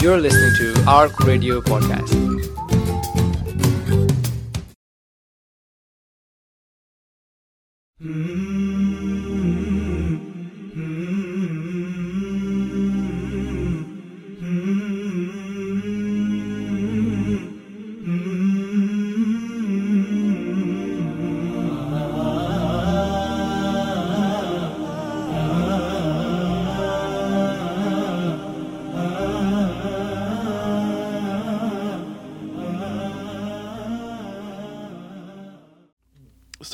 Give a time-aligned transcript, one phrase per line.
[0.00, 2.12] You're listening to ARC Radio Podcast.
[7.98, 8.65] Hmm.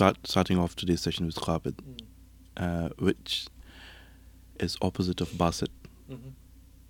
[0.03, 2.01] Start starting off today's session with Qabid, mm.
[2.57, 3.47] uh, which
[4.59, 5.69] is opposite of Basit.
[6.11, 6.31] Mm-hmm.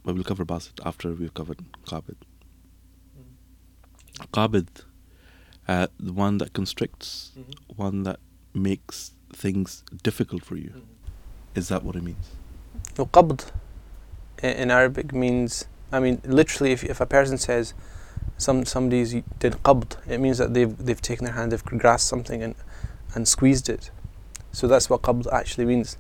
[0.03, 2.17] But we'll cover Basit after we've covered Qabid.
[4.33, 4.85] Qabid, mm.
[5.69, 7.53] uh, the one that constricts, mm-hmm.
[7.77, 8.19] one that
[8.55, 10.71] makes things difficult for you.
[10.71, 11.59] Mm-hmm.
[11.59, 12.31] Is that what it means?
[12.97, 13.51] No, qabd
[14.43, 17.75] in Arabic means, I mean, literally, if, if a person says
[18.39, 22.09] some somebody's y- did qabd, it means that they've they've taken their hand, they've grasped
[22.09, 22.55] something and
[23.15, 23.91] and squeezed it.
[24.53, 25.97] So that's what qabd actually means.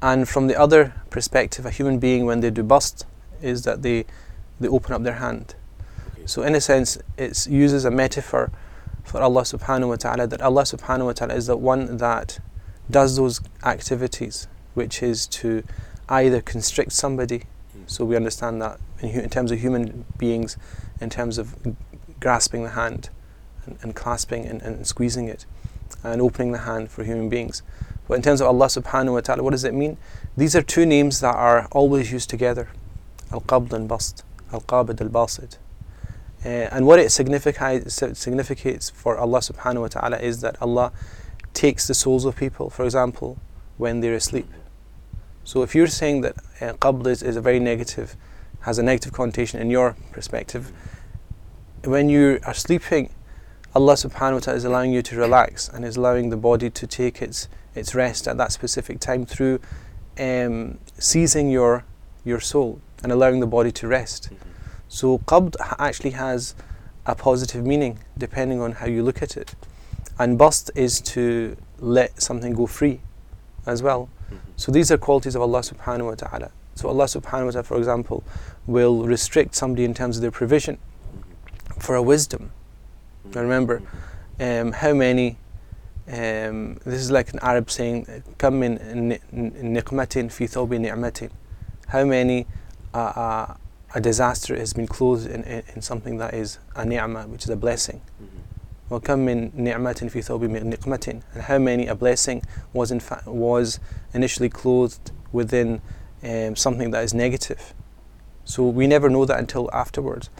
[0.00, 3.06] And from the other perspective, a human being when they do bast
[3.40, 4.04] is that they
[4.60, 5.54] they open up their hand.
[6.26, 8.50] So in a sense, it uses a metaphor
[9.02, 12.38] for Allah subhanahu wa ta'ala that Allah subhanahu wa ta'ala is the one that
[12.90, 15.62] does those activities, which is to
[16.08, 17.82] either constrict somebody, hmm.
[17.86, 20.56] so we understand that in, in terms of human beings,
[21.00, 21.54] in terms of
[22.20, 23.10] grasping the hand
[23.66, 25.44] and, and clasping and, and squeezing it,
[26.02, 27.62] and opening the hand for human beings.
[28.06, 29.96] But in terms of Allah subhanahu wa ta'ala, what does it mean?
[30.36, 32.68] These are two names that are always used together
[33.32, 35.56] Al Qabd and Bast, Al Qabid al Basid.
[36.44, 40.92] Uh, and what it significates, for Allah subhanahu wa ta'ala is that Allah
[41.54, 43.38] takes the souls of people, for example,
[43.78, 44.48] when they're asleep.
[45.44, 48.14] So if you're saying that uh, is, is a very negative,
[48.60, 50.70] has a negative connotation in your perspective,
[51.84, 53.10] when you are sleeping,
[53.76, 56.86] Allah subhanahu wa ta'ala is allowing you to relax and is allowing the body to
[56.86, 59.58] take its, its rest at that specific time through
[60.16, 61.84] um, seizing your,
[62.24, 64.26] your soul and allowing the body to rest.
[64.26, 64.50] Mm-hmm.
[64.86, 66.54] So qabd actually has
[67.04, 69.56] a positive meaning depending on how you look at it.
[70.20, 73.00] And bast is to let something go free
[73.66, 74.08] as well.
[74.26, 74.36] Mm-hmm.
[74.54, 76.52] So these are qualities of Allah subhanahu wa ta'ala.
[76.76, 78.22] So Allah subhanahu wa ta'ala, for example,
[78.68, 81.80] will restrict somebody in terms of their provision mm-hmm.
[81.80, 82.52] for a wisdom.
[83.33, 83.81] Now remember,
[84.39, 85.37] um, how many,
[86.07, 88.05] um, this is like an Arab saying,
[88.37, 91.29] كم من ن- ن- نقمة في ثوب نعمة.
[91.87, 92.47] How many
[92.93, 93.53] uh, uh,
[93.95, 97.49] a disaster has been clothed in, in, in something that is a ni'mah, which is
[97.49, 98.01] a blessing.
[98.91, 102.41] وكم من نعمة في ثوب نقمة and how many a blessing
[102.73, 103.79] was in fa- was
[104.15, 105.79] initially clothed within
[106.23, 107.73] um, something that is negative
[108.45, 110.31] so we never know that until afterwards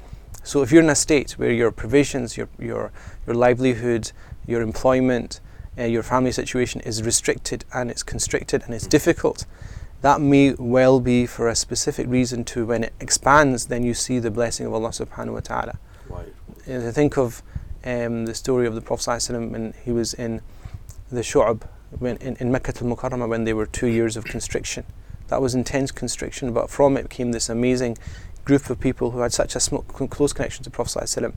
[0.45, 2.93] so if you're in a state where your provisions your your
[3.27, 4.13] your livelihood
[4.47, 5.41] your employment
[5.79, 9.45] uh, your family situation is restricted and it's constricted and it's difficult
[10.03, 14.19] that may well be for a specific reason to when it expands then you see
[14.21, 16.25] the blessing of Allah subhanahu wa ta'ala Why?
[16.73, 17.43] uh, think of
[17.85, 20.41] um, the story of the Prophet when he was in
[21.11, 21.63] the Shu'ab,
[21.99, 24.85] when, in, in Mecca al Mukarramah, when they were two years of constriction.
[25.29, 27.97] That was intense constriction, but from it came this amazing
[28.45, 29.77] group of people who had such a sm-
[30.11, 31.35] close connection to Prophet ﷺ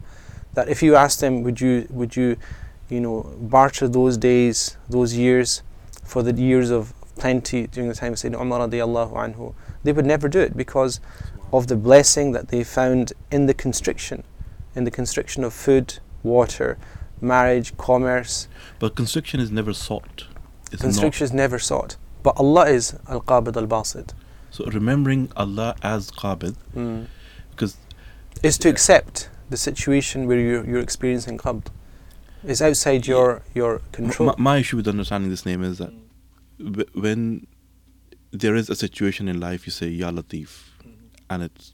[0.53, 2.37] that if you asked them, would you, would you,
[2.89, 5.61] you know, barter those days, those years,
[6.03, 9.53] for the years of plenty during the time of Sayyidina Umar radiallahu anhu,
[9.83, 10.99] they would never do it because
[11.53, 14.23] of the blessing that they found in the constriction,
[14.75, 16.77] in the constriction of food, water,
[17.21, 18.47] marriage, commerce.
[18.79, 20.25] But constriction is never sought.
[20.71, 21.95] It's Constriction is never sought.
[22.23, 24.13] But Allah is Al Qabid Al Basid.
[24.57, 27.05] So remembering Allah as Qabid, mm.
[27.51, 27.77] because
[28.41, 31.67] is to accept the situation where you're, you're experiencing Qabd.
[32.43, 34.29] It's outside your your control.
[34.29, 35.93] My, my issue with understanding this name is that
[36.95, 37.45] when
[38.31, 40.89] there is a situation in life, you say Ya Latif, hmm.
[41.29, 41.73] and it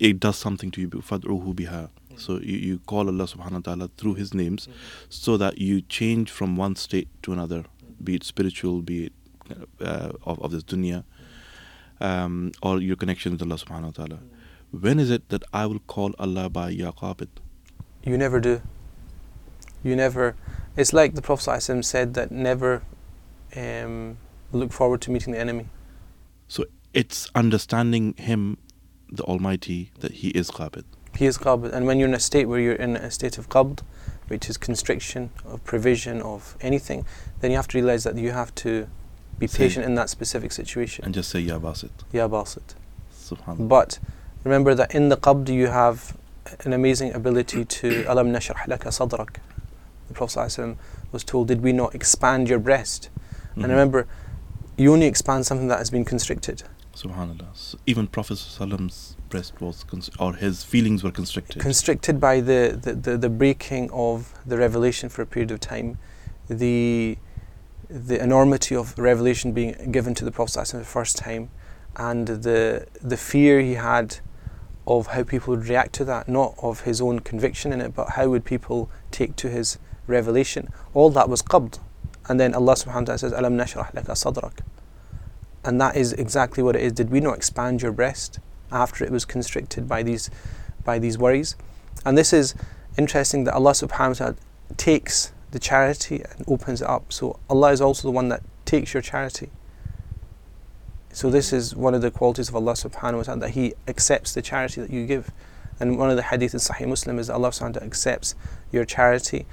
[0.00, 0.88] it does something to you.
[0.88, 1.88] Fad'uhu biha.
[1.88, 2.16] Hmm.
[2.16, 4.72] So you, you call Allah subhanahu wa ta'ala through His names hmm.
[5.08, 7.66] so that you change from one state to another,
[8.02, 9.12] be it spiritual, be it
[9.80, 11.04] uh, of, of this dunya
[12.00, 14.18] um, or your connection with Allah subhanahu wa ta'ala.
[14.70, 17.28] When is it that I will call Allah by Ya Qabid?
[18.04, 18.60] You never do.
[19.82, 20.34] You never.
[20.76, 22.82] It's like the Prophet said that never
[23.56, 24.18] um,
[24.52, 25.66] look forward to meeting the enemy.
[26.48, 28.58] So it's understanding Him,
[29.10, 30.84] the Almighty, that He is Qabid.
[31.16, 31.72] He is Qabid.
[31.72, 33.80] And when you're in a state where you're in a state of qabd,
[34.28, 37.06] which is constriction of provision of anything,
[37.40, 38.88] then you have to realize that you have to
[39.38, 41.04] be Say- patient in that specific situation.
[41.04, 41.90] And just say Ya Basit.
[42.12, 42.74] Ya Basit.
[43.12, 43.68] Subhanallah.
[43.68, 43.98] But
[44.44, 46.16] Remember that in the qabd you have
[46.66, 49.36] an amazing ability to alam nashrah laka sadrak.
[50.08, 50.76] The Prophet ﷺ
[51.12, 53.08] was told, Did we not expand your breast?
[53.56, 53.62] Mhm.
[53.64, 54.06] And remember,
[54.76, 56.64] you only expand something that has been constricted.
[56.94, 57.46] Subhanallah.
[57.54, 61.62] So even Prophet Sallam's breast was, cons- or his feelings were constricted.
[61.62, 65.96] Constricted by the, the, the, the breaking of the revelation for a period of time,
[66.48, 67.16] the,
[67.94, 71.50] the enormity of revelation being given to the Prophet the first time,
[71.96, 74.18] and the, the fear he had
[74.86, 78.10] of how people would react to that, not of his own conviction in it, but
[78.10, 80.68] how would people take to his revelation.
[80.92, 81.78] All that was qabd.
[82.28, 84.60] And then Allah subhanahu wa ta'ala says, Alam sadrak.
[85.64, 86.92] And that is exactly what it is.
[86.92, 88.38] Did we not expand your breast
[88.70, 90.30] after it was constricted by these
[90.84, 91.56] by these worries?
[92.04, 92.54] And this is
[92.98, 94.36] interesting that Allah subhanahu wa ta'ala
[94.76, 97.12] takes the charity and opens it up.
[97.12, 99.50] So Allah is also the one that takes your charity.
[101.12, 104.34] So this is one of the qualities of Allah subhanahu wa ta'ala that He accepts
[104.34, 105.30] the charity that you give.
[105.78, 108.34] And one of the hadith in Sahih Muslim is that Allah subhanahu wa ta'ala accepts
[108.72, 109.46] your charity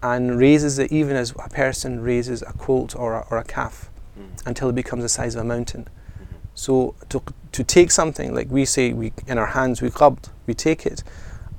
[0.00, 3.90] and raises it even as a person raises a colt or a, or a calf
[4.16, 4.48] mm-hmm.
[4.48, 5.82] until it becomes the size of a mountain.
[5.82, 6.36] Mm-hmm.
[6.54, 7.20] So to,
[7.50, 11.02] to take something like we say we in our hands we qabd, we take it.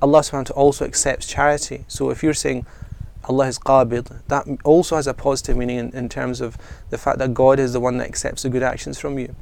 [0.00, 1.84] Allah subhanahu wa ta'ala also accepts charity.
[1.86, 2.64] So if you're saying
[3.24, 6.56] Allah is qabid, that also has a positive meaning in, in terms of
[6.90, 9.34] the fact that God is the one that accepts the good actions from you.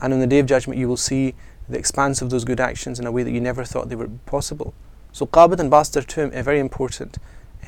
[0.00, 1.34] And on the day of judgment you will see
[1.68, 4.10] the expanse of those good actions in a way that you never thought they were
[4.26, 4.74] possible.
[5.12, 7.18] So qabid and bast are two are very important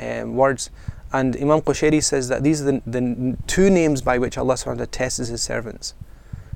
[0.01, 0.71] um, words.
[1.13, 4.67] And Imam Qushayri says that these are the, the two names by which Allah subhanahu
[4.67, 5.95] wa ta'ala tests his servants.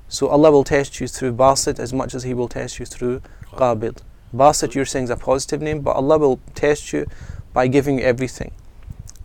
[0.08, 3.20] So Allah will test you through basit as much as He will test you through
[3.52, 3.98] qabid.
[4.34, 7.06] Basit you're saying is a positive name, but Allah will test you
[7.52, 8.52] by giving you everything.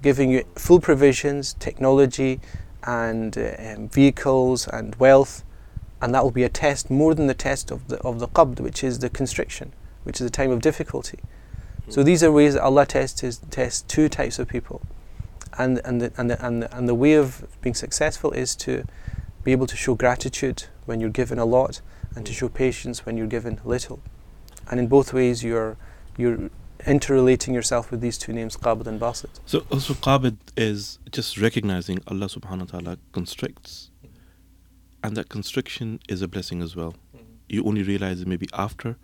[0.04, 2.40] Giving you full provisions, technology,
[2.84, 5.44] and uh, um, vehicles and wealth,
[6.02, 8.60] and that will be a test more than the test of the of the qabd,
[8.60, 9.72] which is the constriction,
[10.04, 11.20] which is a time of difficulty.
[11.90, 14.82] So these are ways that Allah tests his, tests two types of people,
[15.58, 18.84] and and the, and the, and the, and the way of being successful is to
[19.44, 21.82] be able to show gratitude when you're given a lot,
[22.16, 24.00] and to show patience when you're given little,
[24.70, 25.78] and in both ways you're
[26.18, 26.50] you're
[26.86, 29.40] interrelating yourself with these two names, Qabd and Basit.
[29.46, 33.90] So also qabid is just recognizing Allah subhanahu wa ta'ala constricts.
[35.04, 36.96] And that constriction is a blessing as well.
[37.50, 38.98] You only realize it maybe after.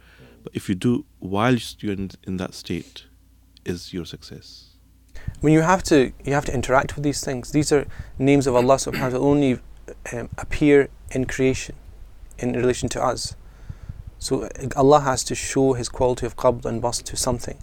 [0.44, 3.06] But if you do whilst you're in, in that state,
[3.66, 4.70] is your success.
[5.42, 7.52] When you have to you have to interact with these things.
[7.52, 7.86] These are
[8.18, 9.60] names of Allah subhanahu wa ta'ala only
[10.14, 11.76] um, appear in creation
[12.38, 13.36] in relation to us.
[14.18, 17.58] So Allah has to show His quality of qabd and bast to something.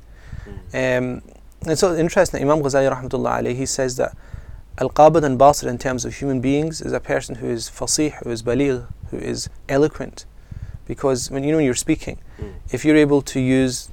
[0.75, 1.23] Um,
[1.67, 4.17] and so interesting, Imam Ghazali rahmatullah alayhi, he says that
[4.79, 8.31] Al-Qabid and Basir in terms of human beings is a person who is fasih, who
[8.31, 10.27] is baligh, who is eloquent.
[10.87, 12.19] Because when you know when you're speaking,
[12.71, 13.91] if you're able to use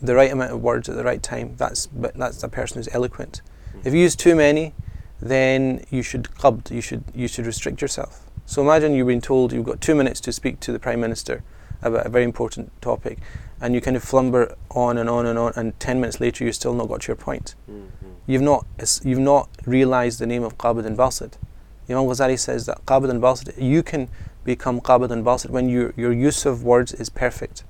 [0.00, 3.42] the right amount of words at the right time, that's that's a person who's eloquent.
[3.84, 4.72] If you use too many,
[5.20, 8.24] then you should qabd, you should you should restrict yourself.
[8.46, 11.42] So imagine you've been told you've got two minutes to speak to the Prime Minister
[11.84, 13.18] about a very important topic
[13.60, 16.54] and you kind of flumber on and on and on and ten minutes later you've
[16.54, 17.54] still not got to your point.
[17.70, 18.08] Mm-hmm.
[18.26, 18.66] You've not
[19.02, 21.34] you've not realised the name of Qabid and Basit.
[21.88, 24.08] Imam Ghazali says that Qabid and Basit you can
[24.44, 27.64] become Qabid and Basit when your your use of words is perfect.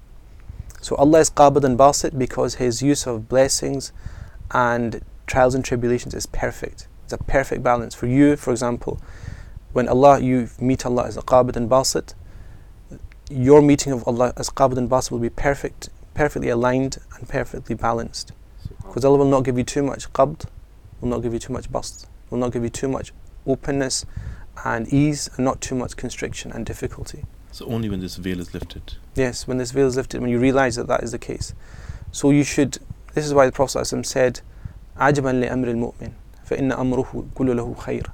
[0.81, 3.93] So Allah is Qabid and Basit because His use of blessings
[4.51, 6.89] and trials and tribulations is perfect.
[7.05, 7.95] It's a perfect balance.
[7.95, 9.01] For you, for example,
[9.73, 12.15] when Allah you meet Allah as a Qabid and Basit,
[13.30, 17.76] your meeting of Allah as Qabid and Basit will be perfect, perfectly aligned and perfectly
[17.76, 18.32] balanced.
[18.84, 20.46] Because Allah will not give you too much qabd,
[21.00, 23.14] will not give you too much bast, will not give you too much
[23.46, 24.06] openness
[24.66, 27.24] and ease, and not too much constriction and difficulty.
[27.52, 28.96] So only when this veil is lifted.
[29.16, 31.54] Yes, when this veil is lifted, when you realize that that is the case.
[32.12, 32.80] So you should,
[33.14, 34.42] this is why the Prophet ﷺ said,
[34.98, 36.12] عَجَبًا لِأَمْرِ الْمُؤْمِنِ
[36.48, 38.12] فَإِنَّ أَمْرُهُ كُلُّ لَهُ خَيْرٌ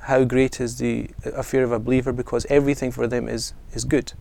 [0.00, 4.12] How great is the affair of a believer because everything for them is, is good.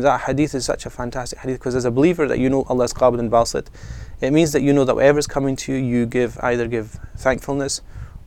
[0.00, 2.84] That hadith is such a fantastic hadith because as a believer that you know Allah
[2.84, 3.68] is Qabid and Basit,
[4.20, 6.98] it means that you know that whatever is coming to you, you give either give
[7.16, 7.80] thankfulness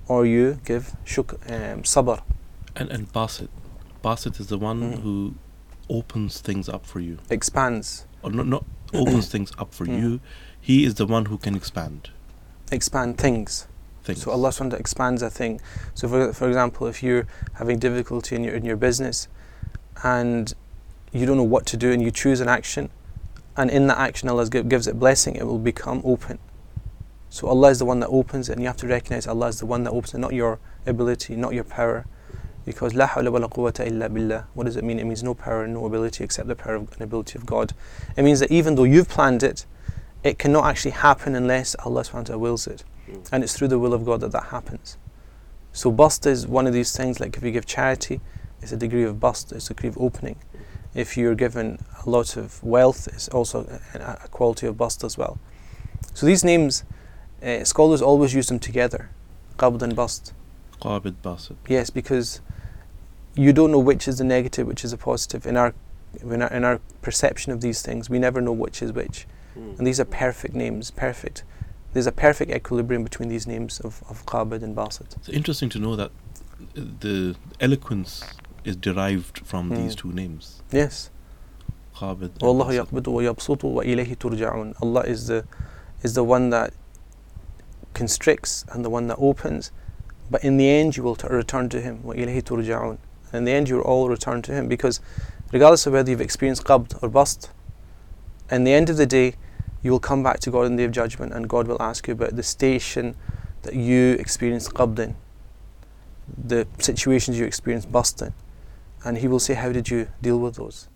[0.07, 2.21] or you give shuk, um, sabr.
[2.75, 3.49] And and Basit.
[4.03, 5.01] Basit is the one Mm.
[5.01, 5.35] who
[5.89, 7.17] opens things up for you.
[7.29, 9.99] expands, Or not not opens things up for Mm.
[10.01, 10.19] you.
[10.61, 12.09] He is the one who can expand
[12.71, 13.67] expand things.
[14.03, 14.21] things.
[14.23, 15.59] So Allah SWT expands a thing.
[15.93, 19.27] So for, for example, if you're having difficulty in your in your business
[20.03, 20.53] and
[21.19, 22.89] you don't know what to do and you choose an action
[23.57, 26.37] and in that action Allah gives it blessing, it will become open.
[27.29, 29.59] So Allah is the one that opens it and you have to recognize Allah is
[29.59, 32.05] the one that opens it, not your ability, not your power.
[32.65, 34.45] Because la hawla wa la quwwata illa billah.
[34.53, 34.99] What does it mean?
[34.99, 37.73] It means no power and no ability except the power of, and ability of God.
[38.15, 39.65] It means that even though you've planned it,
[40.23, 42.83] it cannot actually happen unless Allah subhanahu wa wills it.
[43.09, 43.29] Mm.
[43.31, 44.97] And it's through the will of God that that happens.
[45.71, 48.19] So bast is one of these things like if you give charity,
[48.61, 50.37] it's a degree of bast, it's a degree of opening.
[50.93, 55.17] If you're given a lot of wealth, it's also a, a quality of bast as
[55.17, 55.39] well.
[56.13, 56.83] So these names,
[57.43, 59.09] uh, scholars always use them together,
[59.57, 60.33] qabd and bast.
[60.81, 61.51] Qabid bast.
[61.67, 62.41] Yes, because
[63.35, 65.45] you don't know which is the negative, which is the positive.
[65.45, 65.73] In our,
[66.21, 69.27] in our, in our perception of these things, we never know which is which.
[69.77, 71.43] And these are perfect names, perfect.
[71.93, 75.17] There's a perfect equilibrium between these names of, of Qabid and Basit.
[75.17, 76.11] It's interesting to know that
[76.75, 78.23] the eloquence
[78.67, 79.77] is derived from mm.
[79.77, 80.61] these two names.
[80.71, 81.09] Yes.
[81.95, 82.43] Qabid.
[82.43, 84.75] Allah wa yabsutu wa turja'un.
[84.81, 85.45] Allah is the
[86.03, 86.73] is the one that
[87.93, 89.71] constricts and the one that opens,
[90.29, 92.03] but in the end you will t- return to him.
[92.03, 92.97] Wa turja'un.
[93.33, 94.99] In the end you will all return to him because
[95.51, 97.49] regardless of whether you've experienced qabd or bast,
[98.51, 99.35] in the end of the day
[99.81, 102.07] you will come back to God in the day of judgment and God will ask
[102.07, 103.15] you about the station
[103.61, 105.15] that you experienced qabd in
[106.37, 108.33] the situations you experienced bast in
[109.07, 110.87] and He will say how did you deal with those.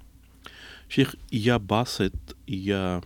[0.87, 2.99] Sheikh, Ya Basit, Ya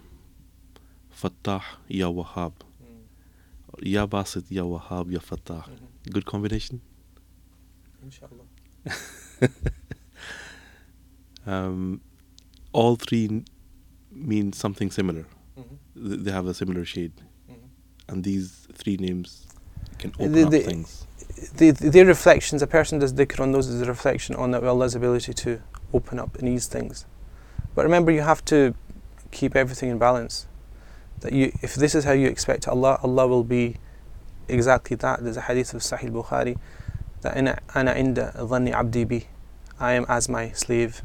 [1.20, 2.54] Fattah, Ya Wahhab.
[2.82, 3.86] Hmm.
[3.94, 5.64] Ya Basit, Ya Wahhab, Ya Fattah.
[5.70, 6.12] Mm-hmm.
[6.16, 6.82] Good combination.
[8.04, 8.48] Inshallah.
[11.48, 12.02] Um,
[12.74, 13.44] all three
[14.12, 15.26] mean something similar.
[15.60, 16.08] Mm-hmm.
[16.10, 17.14] Th- They have a similar shade.
[17.52, 17.66] Mm-hmm.
[18.10, 19.46] And these three names
[20.00, 21.06] can open The- up things.
[21.56, 25.34] The, their reflections, a person does dhikr on those is a reflection on Allah's ability
[25.34, 25.62] to
[25.94, 27.06] open up and ease things.
[27.74, 28.74] But remember, you have to
[29.32, 30.48] keep everything in balance.
[31.20, 33.78] That you, if this is how you expect Allah, Allah will be
[34.48, 35.24] exactly that.
[35.24, 36.58] There's a hadith of Sahih Bukhari
[37.22, 39.26] that ana ana inda dhanni abdi bi,
[39.80, 41.02] I am as my slave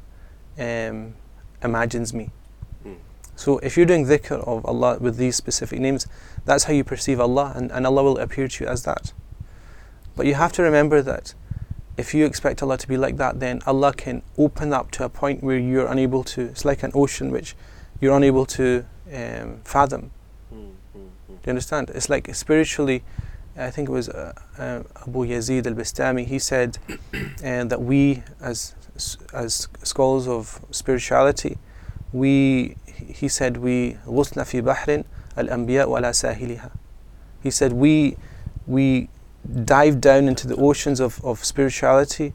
[0.59, 1.15] um,
[1.63, 2.31] imagines me.
[3.37, 6.07] So if you're doing dhikr of Allah with these specific names,
[6.45, 9.15] that's how you perceive Allah, and, and Allah will appear to you as that.
[10.20, 11.34] But you have to remember that
[11.98, 15.10] if you expect Allah to be like that, then Allah can open up to a
[15.10, 16.42] point where you're unable to.
[16.42, 17.56] It's like an ocean which
[18.02, 20.12] you're unable to um, fathom.
[21.46, 21.92] Do you understand?
[21.94, 23.04] It's like spiritually.
[23.58, 26.26] I think it was uh, uh, Abu Yazid al-Bistami.
[26.26, 28.76] He said uh, that we, as
[29.34, 31.58] as scholars of spirituality,
[32.12, 35.04] we he said we غصنا في بحر
[35.38, 36.72] الأنبياء ولا ساحلها.
[37.44, 38.18] He said we
[38.68, 39.10] we
[39.65, 42.35] dive down into the oceans of, of spirituality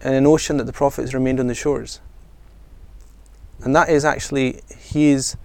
[0.00, 2.00] and an ocean that the prophets remained on the shores.
[3.60, 5.36] And that is actually he is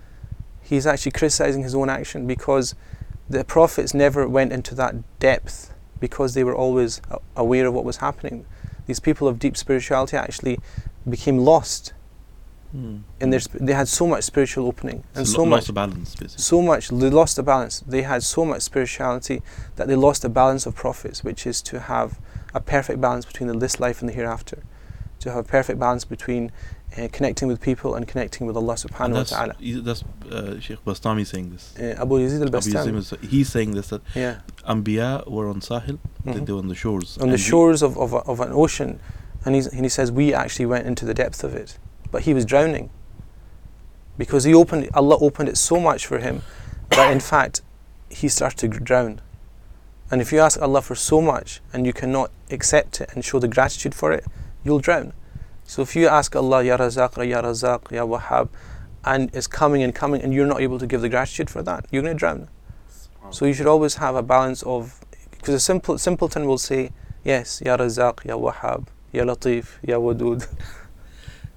[0.62, 2.76] he's actually criticizing his own action because
[3.30, 7.02] the prophets never went into that depth because they were always
[7.36, 8.46] aware of what was happening.
[8.86, 10.60] These people of deep spirituality actually
[11.08, 11.94] became lost
[12.74, 15.68] in their sp- they had so much spiritual opening and So so lo- much lost
[15.68, 16.42] the balance, basically.
[16.44, 19.42] so much they lost the balance they had so much spirituality
[19.78, 22.20] that they lost the balance of prophets which is to have
[22.54, 24.60] a perfect balance between the this life and the hereafter
[25.20, 26.52] to have a perfect balance between
[26.98, 29.56] uh, connecting with people and connecting with Allah subhanahu wa ta'ala
[29.88, 31.74] that's uh, Sheikh Bastami saying this.
[31.80, 34.36] uh, Abu Yazid al-Bastami he's saying this that yeah
[34.68, 36.46] Anbiya were on Sahil, they, Mhm.
[36.46, 37.18] they were on the shores.
[37.18, 39.00] on the shores of, of, a, of an ocean
[39.46, 41.78] and, he's, and he says we actually went into the depth of it
[42.12, 42.90] but he was drowning.
[44.18, 46.42] Because he opened Allah opened it so much for him
[46.90, 47.62] that in fact
[48.10, 49.22] he started to drown.
[50.10, 53.40] And if you ask Allah for so much and you cannot accept it and show
[53.40, 54.26] the gratitude for it
[54.64, 55.14] you'll drown.
[55.64, 58.50] So if you ask Allah Ya Razaq Ya Razaq Ya Wahhab
[59.04, 61.86] and it's coming and coming and you're not able to give the gratitude for that
[61.92, 62.50] you're going to drown
[63.30, 65.00] so you should always have a balance of
[65.32, 66.92] because a simple simpleton will say
[67.24, 70.48] yes Ya Razaq Ya Wahhab Ya Latif Ya Wadud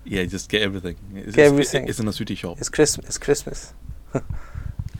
[0.04, 0.96] Yeah, just get everything.
[1.14, 1.88] It's, Get everything.
[1.88, 2.58] It's in a sweetie shop.
[2.58, 3.06] It's Christmas.
[3.06, 3.74] It's Christmas.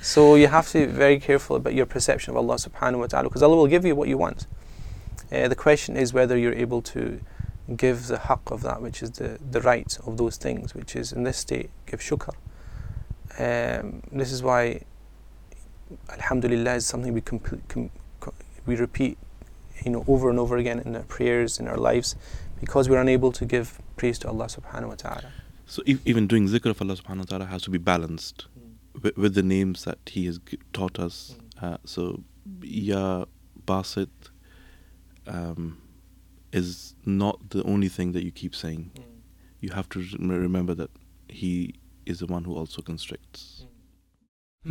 [0.01, 3.29] so you have to be very careful about your perception of Allah subhanahu wa ta'ala
[3.29, 4.47] because Allah will give you what you want.
[5.33, 7.21] Uh, the question is whether you're able to
[7.77, 11.13] give the haqq of that, which is the, the right of those things, which is
[11.13, 12.35] in this state, give shukr.
[13.39, 14.83] Um, this is why
[16.11, 18.35] Alhamdulillah is something we, compl- com- co-
[18.67, 19.19] we repeat
[19.85, 22.17] you know, over and over again in our prayers, in our lives,
[22.61, 25.33] because we're unable to give praise to Allah subhanahu wa ta'ala.
[25.67, 28.47] So e- even doing zikr of Allah subhanahu wa ta'ala has to be balanced
[29.03, 30.41] with, with the names that He has
[30.73, 31.37] taught us.
[31.61, 32.23] Uh, so
[32.63, 33.27] Ya
[33.67, 34.09] Basit
[35.27, 35.79] um,
[36.53, 38.91] is not the only thing that you keep saying.
[39.61, 40.91] You have to remember that
[41.29, 41.75] He
[42.07, 43.65] is the one who also constricts.
[44.65, 44.71] For